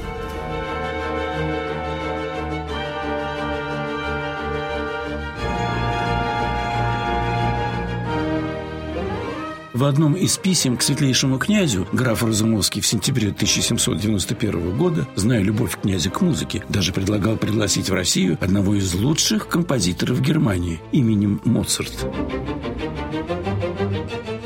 В 9.76 9.84
одном 9.84 10.14
из 10.14 10.38
писем 10.38 10.78
к 10.78 10.82
светлейшему 10.82 11.38
князю, 11.38 11.86
графу 11.92 12.28
Разумовский 12.28 12.80
в 12.80 12.86
сентябре 12.86 13.28
1791 13.28 14.74
года, 14.74 15.06
зная 15.16 15.42
любовь 15.42 15.78
князя 15.78 16.08
к 16.08 16.22
музыке, 16.22 16.64
даже 16.70 16.94
предлагал 16.94 17.36
пригласить 17.36 17.90
в 17.90 17.92
Россию 17.92 18.38
одного 18.40 18.74
из 18.74 18.94
лучших 18.94 19.48
композиторов 19.48 20.22
Германии 20.22 20.80
именем 20.92 21.42
Моцарт. 21.44 22.06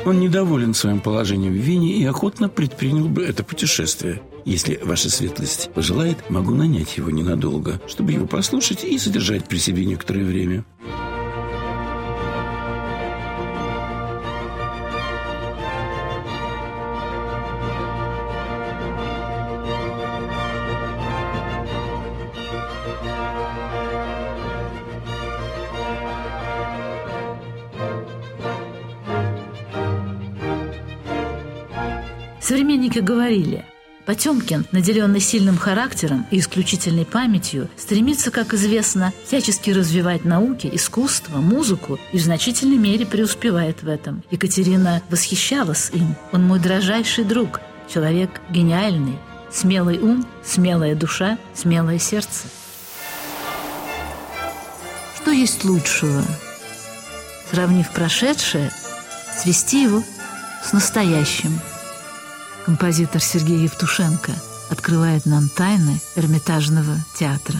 Он 0.03 0.19
недоволен 0.19 0.73
своим 0.73 0.99
положением 0.99 1.53
в 1.53 1.55
Вене 1.55 1.93
и 1.93 2.03
охотно 2.03 2.49
предпринял 2.49 3.07
бы 3.07 3.23
это 3.23 3.45
путешествие. 3.45 4.21
Если 4.43 4.81
ваша 4.83 5.09
светлость 5.09 5.71
пожелает, 5.73 6.29
могу 6.29 6.53
нанять 6.53 6.97
его 6.97 7.09
ненадолго, 7.09 7.79
чтобы 7.87 8.11
его 8.11 8.27
послушать 8.27 8.83
и 8.83 8.97
содержать 8.97 9.47
при 9.47 9.59
себе 9.59 9.85
некоторое 9.85 10.25
время. 10.25 10.65
Современники 32.41 32.99
говорили, 32.99 33.65
Потемкин, 34.05 34.65
наделенный 34.71 35.19
сильным 35.19 35.57
характером 35.57 36.25
и 36.31 36.39
исключительной 36.39 37.05
памятью, 37.05 37.69
стремится, 37.77 38.31
как 38.31 38.53
известно, 38.55 39.13
всячески 39.25 39.69
развивать 39.69 40.25
науки, 40.25 40.67
искусство, 40.73 41.37
музыку 41.37 41.99
и 42.11 42.17
в 42.17 42.21
значительной 42.21 42.77
мере 42.77 43.05
преуспевает 43.05 43.83
в 43.83 43.87
этом. 43.87 44.23
Екатерина 44.31 45.03
восхищалась 45.09 45.91
им. 45.93 46.15
Он 46.31 46.43
мой 46.43 46.59
дрожайший 46.59 47.25
друг, 47.25 47.61
человек 47.87 48.41
гениальный, 48.49 49.19
смелый 49.51 49.99
ум, 49.99 50.25
смелая 50.43 50.95
душа, 50.95 51.37
смелое 51.53 51.99
сердце. 51.99 52.47
Что 55.15 55.29
есть 55.29 55.63
лучшего? 55.63 56.23
Сравнив 57.51 57.91
прошедшее, 57.91 58.71
свести 59.37 59.83
его 59.83 60.01
с 60.63 60.73
настоящим– 60.73 61.59
Композитор 62.71 63.21
Сергей 63.21 63.63
Евтушенко 63.63 64.31
открывает 64.69 65.25
нам 65.25 65.49
тайны 65.49 65.99
Эрмитажного 66.15 66.95
театра. 67.13 67.57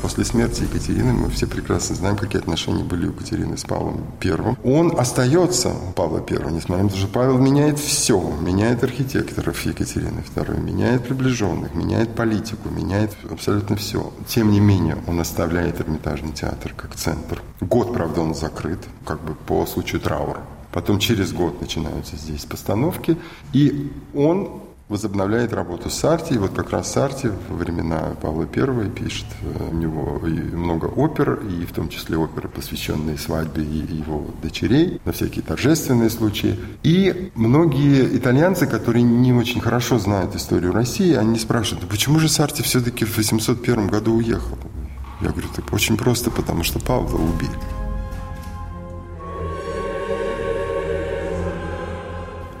После 0.00 0.24
смерти 0.24 0.62
Екатерины 0.62 1.12
мы 1.12 1.28
все 1.28 1.48
прекрасно 1.48 1.96
знаем, 1.96 2.16
какие 2.16 2.40
отношения 2.40 2.84
были 2.84 3.06
у 3.06 3.10
Екатерины 3.10 3.58
с 3.58 3.64
Павлом 3.64 4.06
I. 4.22 4.56
Он 4.62 4.96
остается 4.96 5.74
Павла 5.96 6.18
I, 6.18 6.52
несмотря 6.52 6.84
на 6.84 6.90
то, 6.90 6.96
что 6.96 7.08
Павел 7.08 7.38
меняет 7.38 7.80
все. 7.80 8.20
Меняет 8.40 8.84
архитекторов 8.84 9.60
Екатерины 9.62 10.22
II, 10.36 10.60
меняет 10.60 11.02
приближенных, 11.02 11.74
меняет 11.74 12.14
политику, 12.14 12.68
меняет 12.68 13.10
абсолютно 13.28 13.74
все. 13.74 14.12
Тем 14.28 14.52
не 14.52 14.60
менее, 14.60 14.98
он 15.08 15.18
оставляет 15.18 15.80
Эрмитажный 15.80 16.30
театр 16.30 16.72
как 16.76 16.94
центр. 16.94 17.42
Год, 17.60 17.92
правда, 17.92 18.20
он 18.20 18.36
закрыт, 18.36 18.78
как 19.04 19.20
бы 19.24 19.34
по 19.34 19.66
случаю 19.66 20.00
траура. 20.00 20.42
Потом 20.76 20.98
через 20.98 21.32
год 21.32 21.58
начинаются 21.62 22.16
здесь 22.16 22.44
постановки, 22.44 23.16
и 23.54 23.90
он 24.14 24.60
возобновляет 24.90 25.54
работу 25.54 25.88
с 25.88 26.04
Арти. 26.04 26.34
И 26.34 26.36
вот 26.38 26.50
как 26.52 26.68
раз 26.68 26.92
Сарти 26.92 27.30
во 27.48 27.56
времена 27.56 28.14
Павла 28.20 28.42
I 28.42 28.90
пишет 28.90 29.24
э, 29.40 29.70
у 29.70 29.74
него 29.74 30.20
много 30.54 30.84
опер, 30.84 31.40
и 31.48 31.64
в 31.64 31.72
том 31.72 31.88
числе 31.88 32.18
оперы, 32.18 32.50
посвященные 32.50 33.16
свадьбе 33.16 33.62
его 33.62 34.26
дочерей, 34.42 35.00
на 35.06 35.12
всякие 35.12 35.42
торжественные 35.42 36.10
случаи. 36.10 36.58
И 36.82 37.32
многие 37.34 38.14
итальянцы, 38.14 38.66
которые 38.66 39.02
не 39.02 39.32
очень 39.32 39.62
хорошо 39.62 39.98
знают 39.98 40.36
историю 40.36 40.74
России, 40.74 41.14
они 41.14 41.38
спрашивают, 41.38 41.88
почему 41.88 42.18
же 42.18 42.28
Сарти 42.28 42.60
все-таки 42.60 43.06
в 43.06 43.16
801 43.16 43.86
году 43.86 44.16
уехал? 44.16 44.58
Я 45.22 45.30
говорю, 45.30 45.48
так 45.56 45.72
очень 45.72 45.96
просто, 45.96 46.30
потому 46.30 46.64
что 46.64 46.78
Павла 46.80 47.16
убили. 47.16 47.85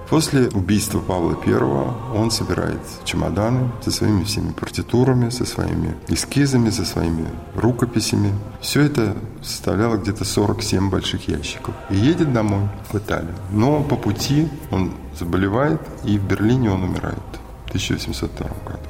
После 0.08 0.46
убийства 0.48 1.00
Павла 1.00 1.36
I 1.44 2.16
он 2.16 2.30
собирает 2.30 2.80
чемоданы 3.04 3.70
со 3.82 3.90
своими 3.90 4.22
всеми 4.22 4.52
партитурами, 4.52 5.30
со 5.30 5.44
своими 5.44 5.96
эскизами, 6.06 6.70
со 6.70 6.84
своими 6.84 7.26
рукописями. 7.56 8.32
Все 8.60 8.82
это 8.82 9.16
составляло 9.42 9.96
где-то 9.96 10.24
47 10.24 10.90
больших 10.90 11.28
ящиков. 11.28 11.74
И 11.90 11.96
едет 11.96 12.32
домой 12.32 12.68
в 12.92 12.96
Италию. 12.96 13.34
Но 13.50 13.82
по 13.82 13.96
пути 13.96 14.48
он 14.70 14.92
заболевает, 15.18 15.80
и 16.04 16.18
в 16.18 16.24
Берлине 16.24 16.70
он 16.70 16.84
умирает 16.84 17.18
в 17.64 17.68
1802 17.70 18.46
году. 18.64 18.85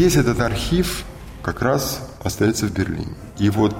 Весь 0.00 0.16
этот 0.16 0.40
архив 0.40 1.04
как 1.42 1.60
раз 1.60 2.00
остается 2.24 2.64
в 2.64 2.72
Берлине. 2.72 3.12
И 3.36 3.50
вот 3.50 3.76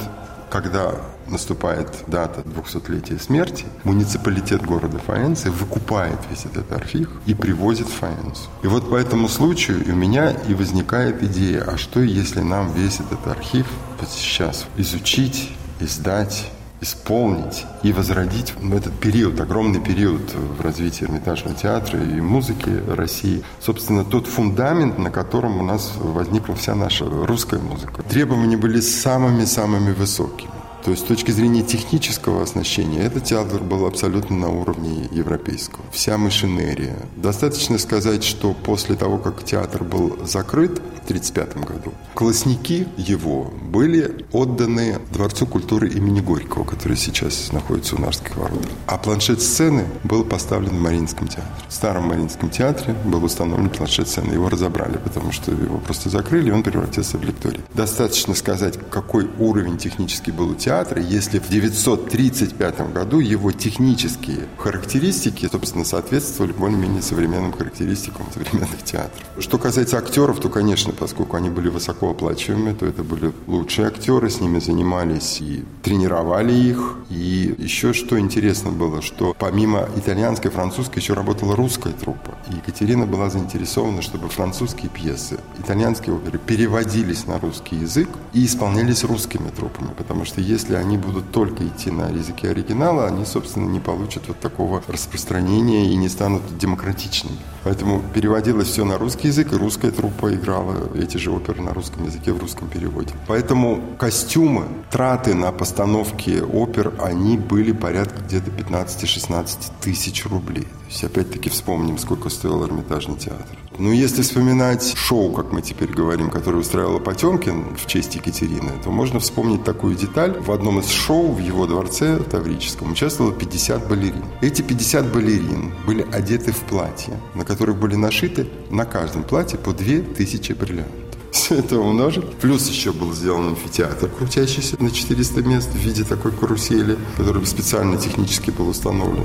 когда 0.50 0.96
наступает 1.26 1.88
дата 2.08 2.42
200-летия 2.42 3.18
смерти, 3.18 3.64
муниципалитет 3.84 4.62
города 4.62 4.98
Фаенцы 4.98 5.50
выкупает 5.50 6.18
весь 6.28 6.44
этот 6.44 6.70
архив 6.72 7.08
и 7.24 7.32
привозит 7.32 7.86
в 7.86 7.94
Фаенцу. 7.94 8.50
И 8.62 8.66
вот 8.66 8.90
по 8.90 8.96
этому 8.96 9.28
случаю 9.28 9.82
у 9.90 9.96
меня 9.96 10.32
и 10.46 10.52
возникает 10.52 11.22
идея, 11.22 11.62
а 11.62 11.78
что 11.78 12.00
если 12.00 12.40
нам 12.40 12.70
весь 12.74 13.00
этот 13.00 13.26
архив 13.26 13.66
вот 13.98 14.10
сейчас 14.10 14.66
изучить, 14.76 15.52
издать, 15.80 16.50
исполнить 16.80 17.66
и 17.82 17.92
возродить 17.92 18.54
ну, 18.60 18.76
этот 18.76 18.98
период, 18.98 19.40
огромный 19.40 19.80
период 19.80 20.34
в 20.34 20.60
развитии 20.60 21.04
Эрмитажного 21.04 21.54
театра 21.56 22.02
и 22.02 22.20
музыки 22.20 22.70
России. 22.88 23.42
Собственно, 23.60 24.04
тот 24.04 24.26
фундамент, 24.26 24.98
на 24.98 25.10
котором 25.10 25.58
у 25.58 25.62
нас 25.62 25.92
возникла 25.96 26.54
вся 26.54 26.74
наша 26.74 27.04
русская 27.04 27.60
музыка. 27.60 28.02
Требования 28.02 28.56
были 28.56 28.80
самыми-самыми 28.80 29.92
высокими. 29.92 30.59
То 30.84 30.92
есть 30.92 31.04
с 31.04 31.06
точки 31.06 31.30
зрения 31.30 31.62
технического 31.62 32.42
оснащения 32.42 33.02
этот 33.02 33.24
театр 33.24 33.62
был 33.62 33.86
абсолютно 33.86 34.36
на 34.36 34.48
уровне 34.48 35.08
европейского. 35.12 35.84
Вся 35.92 36.16
машинерия. 36.16 36.96
Достаточно 37.16 37.78
сказать, 37.78 38.24
что 38.24 38.54
после 38.54 38.96
того, 38.96 39.18
как 39.18 39.44
театр 39.44 39.84
был 39.84 40.18
закрыт 40.24 40.78
в 40.78 41.10
1935 41.10 41.56
году, 41.56 41.92
классники 42.14 42.88
его 42.96 43.52
были 43.62 44.24
отданы 44.32 44.98
Дворцу 45.12 45.46
культуры 45.46 45.88
имени 45.88 46.20
Горького, 46.20 46.64
который 46.64 46.96
сейчас 46.96 47.52
находится 47.52 47.96
у 47.96 48.00
Нарских 48.00 48.36
ворот. 48.36 48.66
А 48.86 48.96
планшет 48.96 49.42
сцены 49.42 49.86
был 50.04 50.24
поставлен 50.24 50.70
в 50.70 50.80
Мариинском 50.80 51.28
театре. 51.28 51.52
В 51.68 51.72
старом 51.72 52.04
Мариинском 52.08 52.48
театре 52.50 52.94
был 53.04 53.22
установлен 53.24 53.68
планшет 53.68 54.08
сцены. 54.08 54.32
Его 54.32 54.48
разобрали, 54.48 54.96
потому 54.96 55.32
что 55.32 55.50
его 55.52 55.78
просто 55.78 56.08
закрыли, 56.08 56.48
и 56.48 56.52
он 56.52 56.62
превратился 56.62 57.18
в 57.18 57.24
лекторий. 57.24 57.60
Достаточно 57.74 58.34
сказать, 58.34 58.78
какой 58.90 59.28
уровень 59.38 59.76
технический 59.76 60.32
был 60.32 60.50
у 60.50 60.54
театра, 60.54 60.69
театра, 60.70 61.02
если 61.02 61.40
в 61.40 61.48
935 61.48 62.92
году 62.92 63.18
его 63.18 63.50
технические 63.50 64.46
характеристики, 64.56 65.48
собственно, 65.50 65.84
соответствовали 65.84 66.52
более-менее 66.52 67.02
современным 67.02 67.52
характеристикам 67.52 68.26
современных 68.32 68.80
театров. 68.84 69.20
Что 69.40 69.58
касается 69.58 69.98
актеров, 69.98 70.38
то, 70.38 70.48
конечно, 70.48 70.92
поскольку 70.92 71.36
они 71.36 71.50
были 71.50 71.68
высокооплачиваемые, 71.68 72.76
то 72.76 72.86
это 72.86 73.02
были 73.02 73.32
лучшие 73.48 73.88
актеры, 73.88 74.30
с 74.30 74.40
ними 74.40 74.60
занимались 74.60 75.40
и 75.40 75.64
тренировали 75.82 76.52
их. 76.52 76.98
И 77.10 77.52
еще 77.58 77.92
что 77.92 78.20
интересно 78.20 78.70
было, 78.70 79.02
что 79.02 79.34
помимо 79.36 79.88
итальянской, 79.96 80.52
французской 80.52 81.00
еще 81.00 81.14
работала 81.14 81.56
русская 81.56 81.92
труппа. 81.92 82.38
И 82.48 82.54
Екатерина 82.54 83.06
была 83.06 83.28
заинтересована, 83.28 84.02
чтобы 84.02 84.28
французские 84.28 84.88
пьесы, 84.88 85.40
итальянские 85.58 86.14
оперы 86.14 86.38
переводились 86.38 87.26
на 87.26 87.40
русский 87.40 87.74
язык 87.74 88.08
и 88.34 88.46
исполнялись 88.46 89.02
русскими 89.02 89.48
труппами, 89.48 89.90
потому 89.98 90.24
что 90.24 90.40
если 90.40 90.59
если 90.60 90.74
они 90.74 90.98
будут 90.98 91.32
только 91.32 91.66
идти 91.66 91.90
на 91.90 92.10
языке 92.10 92.50
оригинала, 92.50 93.06
они, 93.06 93.24
собственно, 93.24 93.66
не 93.66 93.80
получат 93.80 94.28
вот 94.28 94.40
такого 94.40 94.82
распространения 94.86 95.90
и 95.90 95.96
не 95.96 96.10
станут 96.10 96.42
демократичными. 96.58 97.38
Поэтому 97.64 98.02
переводилось 98.14 98.68
все 98.68 98.84
на 98.84 98.98
русский 98.98 99.28
язык, 99.28 99.54
и 99.54 99.56
русская 99.56 99.90
труппа 99.90 100.34
играла 100.34 100.76
эти 100.94 101.16
же 101.16 101.30
оперы 101.30 101.62
на 101.62 101.72
русском 101.72 102.04
языке 102.04 102.34
в 102.34 102.38
русском 102.38 102.68
переводе. 102.68 103.14
Поэтому 103.26 103.80
костюмы, 103.98 104.66
траты 104.90 105.34
на 105.34 105.50
постановки 105.50 106.40
опер, 106.40 106.92
они 106.98 107.38
были 107.38 107.72
порядка 107.72 108.20
где-то 108.22 108.50
15-16 108.50 109.72
тысяч 109.80 110.26
рублей. 110.26 110.64
То 110.64 110.86
есть, 110.90 111.04
опять-таки, 111.04 111.48
вспомним, 111.48 111.96
сколько 111.96 112.28
стоил 112.28 112.66
Эрмитажный 112.66 113.16
театр. 113.16 113.56
Ну, 113.80 113.92
если 113.92 114.20
вспоминать 114.20 114.94
шоу, 114.94 115.32
как 115.32 115.52
мы 115.52 115.62
теперь 115.62 115.90
говорим, 115.90 116.28
которое 116.28 116.58
устраивала 116.58 116.98
Потемкин 116.98 117.78
в 117.78 117.86
честь 117.86 118.14
Екатерины, 118.14 118.72
то 118.84 118.90
можно 118.90 119.20
вспомнить 119.20 119.64
такую 119.64 119.96
деталь. 119.96 120.38
В 120.38 120.52
одном 120.52 120.80
из 120.80 120.90
шоу 120.90 121.32
в 121.32 121.38
его 121.38 121.66
дворце 121.66 122.18
Таврическом 122.18 122.92
участвовало 122.92 123.32
50 123.32 123.88
балерин. 123.88 124.22
Эти 124.42 124.60
50 124.60 125.10
балерин 125.10 125.72
были 125.86 126.06
одеты 126.12 126.52
в 126.52 126.58
платья, 126.58 127.18
на 127.34 127.46
которых 127.46 127.78
были 127.78 127.94
нашиты 127.94 128.48
на 128.68 128.84
каждом 128.84 129.22
платье 129.22 129.58
по 129.58 129.72
2000 129.72 130.52
бриллиантов. 130.52 130.94
Все 131.30 131.54
это 131.54 131.78
умножить. 131.78 132.28
Плюс 132.34 132.68
еще 132.68 132.92
был 132.92 133.14
сделан 133.14 133.48
амфитеатр, 133.48 134.10
крутящийся 134.10 134.76
на 134.78 134.90
400 134.90 135.40
мест 135.40 135.70
в 135.70 135.78
виде 135.78 136.04
такой 136.04 136.32
карусели, 136.32 136.98
который 137.16 137.46
специально 137.46 137.96
технически 137.96 138.50
был 138.50 138.68
установлен. 138.68 139.24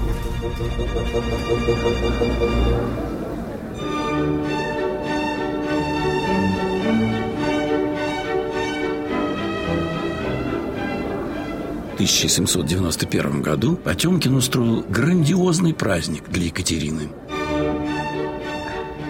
1791 12.05 13.41
году 13.41 13.77
Потемкин 13.77 14.35
устроил 14.35 14.85
грандиозный 14.87 15.73
праздник 15.73 16.29
для 16.29 16.45
Екатерины. 16.45 17.09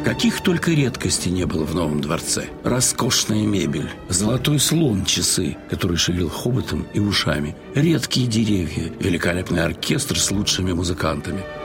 Каких 0.05 0.41
только 0.41 0.71
редкостей 0.71 1.29
не 1.29 1.45
было 1.45 1.65
в 1.65 1.75
новом 1.75 1.99
дворце. 1.99 2.45
Роскошная 2.63 3.45
мебель, 3.45 3.89
золотой 4.07 4.59
слон 4.59 5.03
часы, 5.03 5.57
который 5.69 5.97
шевелил 5.97 6.29
хоботом 6.29 6.87
и 6.93 7.01
ушами, 7.01 7.57
редкие 7.73 8.27
деревья, 8.27 8.93
великолепный 8.99 9.65
оркестр 9.65 10.17
с 10.17 10.31
лучшими 10.31 10.71
музыкантами– 10.71 11.43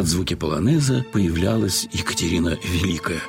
Под 0.00 0.08
звуки 0.08 0.32
полонеза 0.32 1.04
появлялась 1.12 1.86
Екатерина 1.92 2.56
Великая. 2.64 3.20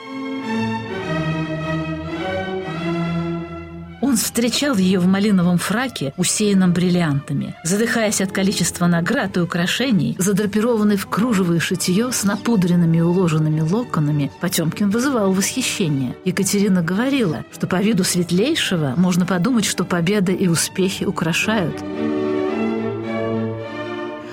Он 3.99 4.15
встречал 4.15 4.77
ее 4.77 4.99
в 4.99 5.05
малиновом 5.05 5.57
фраке, 5.57 6.13
усеянном 6.15 6.71
бриллиантами. 6.71 7.55
Задыхаясь 7.65 8.21
от 8.21 8.31
количества 8.31 8.87
наград 8.87 9.35
и 9.35 9.41
украшений, 9.41 10.15
задрапированный 10.17 10.95
в 10.95 11.07
кружево 11.07 11.55
и 11.55 11.59
шитье 11.59 12.09
с 12.13 12.23
напудренными 12.23 12.99
и 12.99 13.01
уложенными 13.01 13.59
локонами, 13.59 14.31
Потемкин 14.39 14.91
вызывал 14.91 15.33
восхищение. 15.33 16.15
Екатерина 16.23 16.81
говорила, 16.81 17.43
что 17.51 17.67
по 17.67 17.81
виду 17.81 18.05
светлейшего 18.05 18.93
можно 18.95 19.25
подумать, 19.25 19.65
что 19.65 19.83
победы 19.83 20.31
и 20.31 20.47
успехи 20.47 21.03
украшают. 21.03 21.75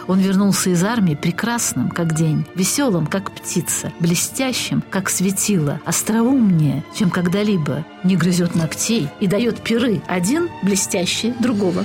Он 0.08 0.20
вернулся 0.20 0.70
из 0.70 0.82
армии 0.82 1.14
прекрасным, 1.14 1.90
как 1.90 2.14
день, 2.14 2.46
веселым, 2.54 3.06
как 3.06 3.30
птица, 3.30 3.92
блестящим, 4.00 4.82
как 4.88 5.10
светило, 5.10 5.80
остроумнее, 5.84 6.82
чем 6.94 7.10
когда-либо, 7.10 7.84
не 8.04 8.16
грызет 8.16 8.54
ногтей 8.54 9.08
и 9.20 9.26
дает 9.26 9.60
пиры 9.60 10.00
один 10.06 10.48
блестящий 10.62 11.34
другого. 11.38 11.84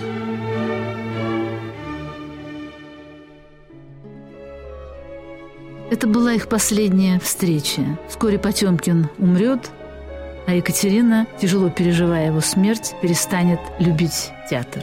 Это 5.91 6.07
была 6.07 6.33
их 6.33 6.47
последняя 6.47 7.19
встреча. 7.19 7.81
Вскоре 8.07 8.39
Потемкин 8.39 9.09
умрет, 9.19 9.69
а 10.47 10.53
Екатерина, 10.55 11.27
тяжело 11.41 11.69
переживая 11.69 12.27
его 12.27 12.39
смерть, 12.39 12.95
перестанет 13.01 13.59
любить 13.79 14.31
театр. 14.49 14.81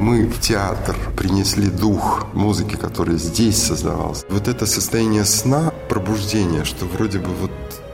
Мы 0.00 0.24
в 0.24 0.40
театр 0.40 0.96
принесли 1.14 1.66
дух 1.66 2.26
музыки, 2.32 2.76
который 2.76 3.18
здесь 3.18 3.62
создавался. 3.62 4.24
Вот 4.30 4.48
это 4.48 4.64
состояние 4.64 5.26
сна, 5.26 5.74
пробуждения, 5.90 6.64
что 6.64 6.86
вроде 6.86 7.18
бы 7.18 7.28
вот 7.34 7.50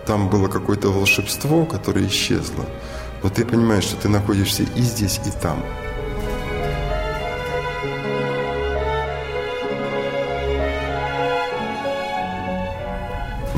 там 0.07 0.31
было 0.31 0.47
какое-то 0.47 0.91
волшебство, 0.91 1.67
которое 1.67 2.07
исчезло. 2.07 2.65
Но 3.25 3.29
ты 3.29 3.45
понимаешь, 3.45 3.83
что 3.83 3.97
ты 3.97 4.09
находишься 4.09 4.63
и 4.63 4.83
здесь, 4.83 5.21
и 5.27 5.31
там. 5.43 5.65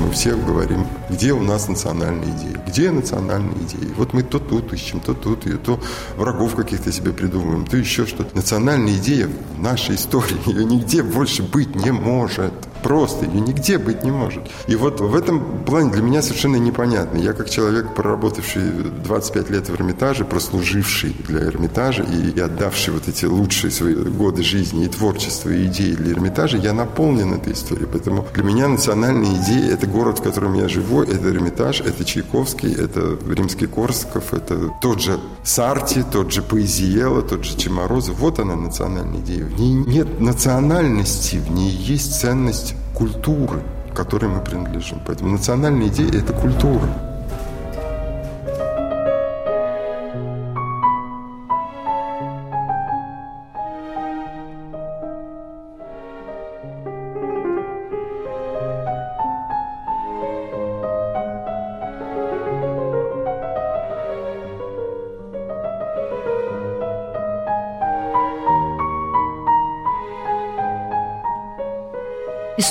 Мы 0.08 0.14
все 0.14 0.34
говорим, 0.34 0.86
где 1.10 1.34
у 1.34 1.42
нас 1.42 1.68
национальные 1.68 2.30
идеи, 2.30 2.56
где 2.66 2.90
национальные 2.90 3.58
идеи. 3.64 3.92
Вот 3.94 4.14
мы 4.14 4.22
то 4.22 4.38
тут 4.38 4.72
ищем, 4.72 5.00
то 5.00 5.12
тут, 5.12 5.46
и 5.46 5.58
то 5.58 5.78
врагов 6.16 6.54
каких-то 6.54 6.90
себе 6.90 7.12
придумываем, 7.12 7.66
то 7.66 7.76
еще 7.76 8.06
что-то. 8.06 8.34
Национальная 8.34 8.94
идея 8.94 9.28
в 9.28 9.60
нашей 9.60 9.96
истории, 9.96 10.38
ее 10.46 10.64
нигде 10.64 11.02
больше 11.02 11.42
быть 11.42 11.76
не 11.76 11.90
может. 11.90 12.54
Просто 12.82 13.26
ее 13.26 13.40
нигде 13.40 13.78
быть 13.78 14.04
не 14.04 14.10
может. 14.10 14.44
И 14.66 14.76
вот 14.76 15.00
в 15.00 15.14
этом 15.14 15.64
плане 15.64 15.90
для 15.90 16.02
меня 16.02 16.22
совершенно 16.22 16.56
непонятно. 16.56 17.18
Я 17.18 17.32
как 17.32 17.50
человек, 17.50 17.94
проработавший 17.94 18.62
25 19.04 19.50
лет 19.50 19.68
в 19.68 19.74
Эрмитаже, 19.74 20.24
прослуживший 20.24 21.14
для 21.26 21.44
Эрмитажа 21.44 22.02
и, 22.02 22.30
и 22.30 22.40
отдавший 22.40 22.94
вот 22.94 23.08
эти 23.08 23.24
лучшие 23.24 23.70
свои 23.70 23.94
годы 23.94 24.42
жизни 24.42 24.84
и 24.84 24.88
творчества, 24.88 25.50
и 25.50 25.66
идеи 25.66 25.92
для 25.92 26.12
Эрмитажа, 26.12 26.56
я 26.58 26.72
наполнен 26.72 27.34
этой 27.34 27.52
историей. 27.52 27.88
Поэтому 27.90 28.26
для 28.34 28.42
меня 28.42 28.68
национальная 28.68 29.34
идея– 29.42 29.72
это 29.72 29.86
город, 29.86 30.20
в 30.20 30.22
котором 30.22 30.54
я 30.54 30.68
живу, 30.68 31.02
это 31.02 31.28
Эрмитаж, 31.28 31.80
это 31.80 32.04
Чайковский, 32.04 32.72
это 32.72 33.18
Римский 33.28 33.66
Корсаков, 33.66 34.32
это 34.32 34.70
тот 34.80 35.00
же 35.00 35.18
Сарти, 35.42 36.04
тот 36.10 36.32
же 36.32 36.42
Поэзиела, 36.42 37.22
тот 37.22 37.44
же 37.44 37.56
Чеморозов. 37.56 38.18
Вот 38.18 38.38
она 38.38 38.56
национальная 38.56 39.20
идея. 39.20 39.44
В 39.44 39.58
ней 39.58 39.72
нет 39.72 40.20
национальности, 40.20 41.36
в 41.36 41.50
ней 41.50 41.70
есть 41.70 42.20
ценность 42.20 42.67
культуры, 42.94 43.62
к 43.92 43.96
которой 43.96 44.26
мы 44.26 44.40
принадлежим. 44.40 45.00
Поэтому 45.06 45.30
национальная 45.30 45.88
идея– 45.88 46.08
это 46.12 46.32
культура. 46.32 47.07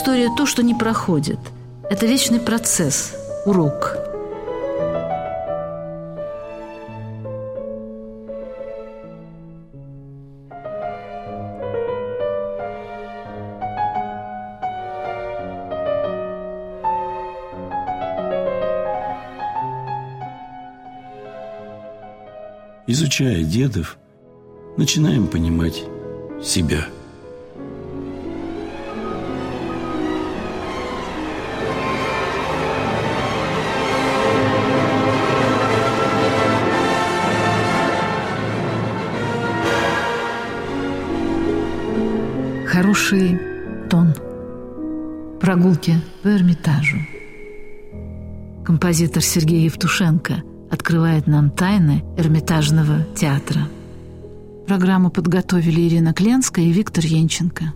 История– 0.08 0.34
то, 0.38 0.46
что 0.46 0.63
не 0.63 0.74
проходит. 0.74 1.38
Это 1.89 2.06
вечный 2.06 2.39
процесс, 2.39 3.13
урок. 3.46 3.98
Изучая 22.88 23.43
дедов, 23.43 23.98
начинаем 24.78 25.28
понимать 25.28 25.84
себя– 26.41 26.86
Прогулки 45.58 45.96
по 46.22 46.28
Эрмитажу. 46.28 46.98
Композитор 48.63 49.24
Сергей 49.24 49.63
Евтушенко 49.63 50.43
открывает 50.70 51.26
нам 51.26 51.50
тайны 51.50 52.04
Эрмитажного 52.15 53.02
театра. 53.15 53.62
Программу 54.67 55.10
подготовили 55.10 55.88
Ирина 55.88 56.13
Кленская 56.13 56.63
и 56.63 56.72
Виктор 56.72 57.04
Янченко. 57.04 57.74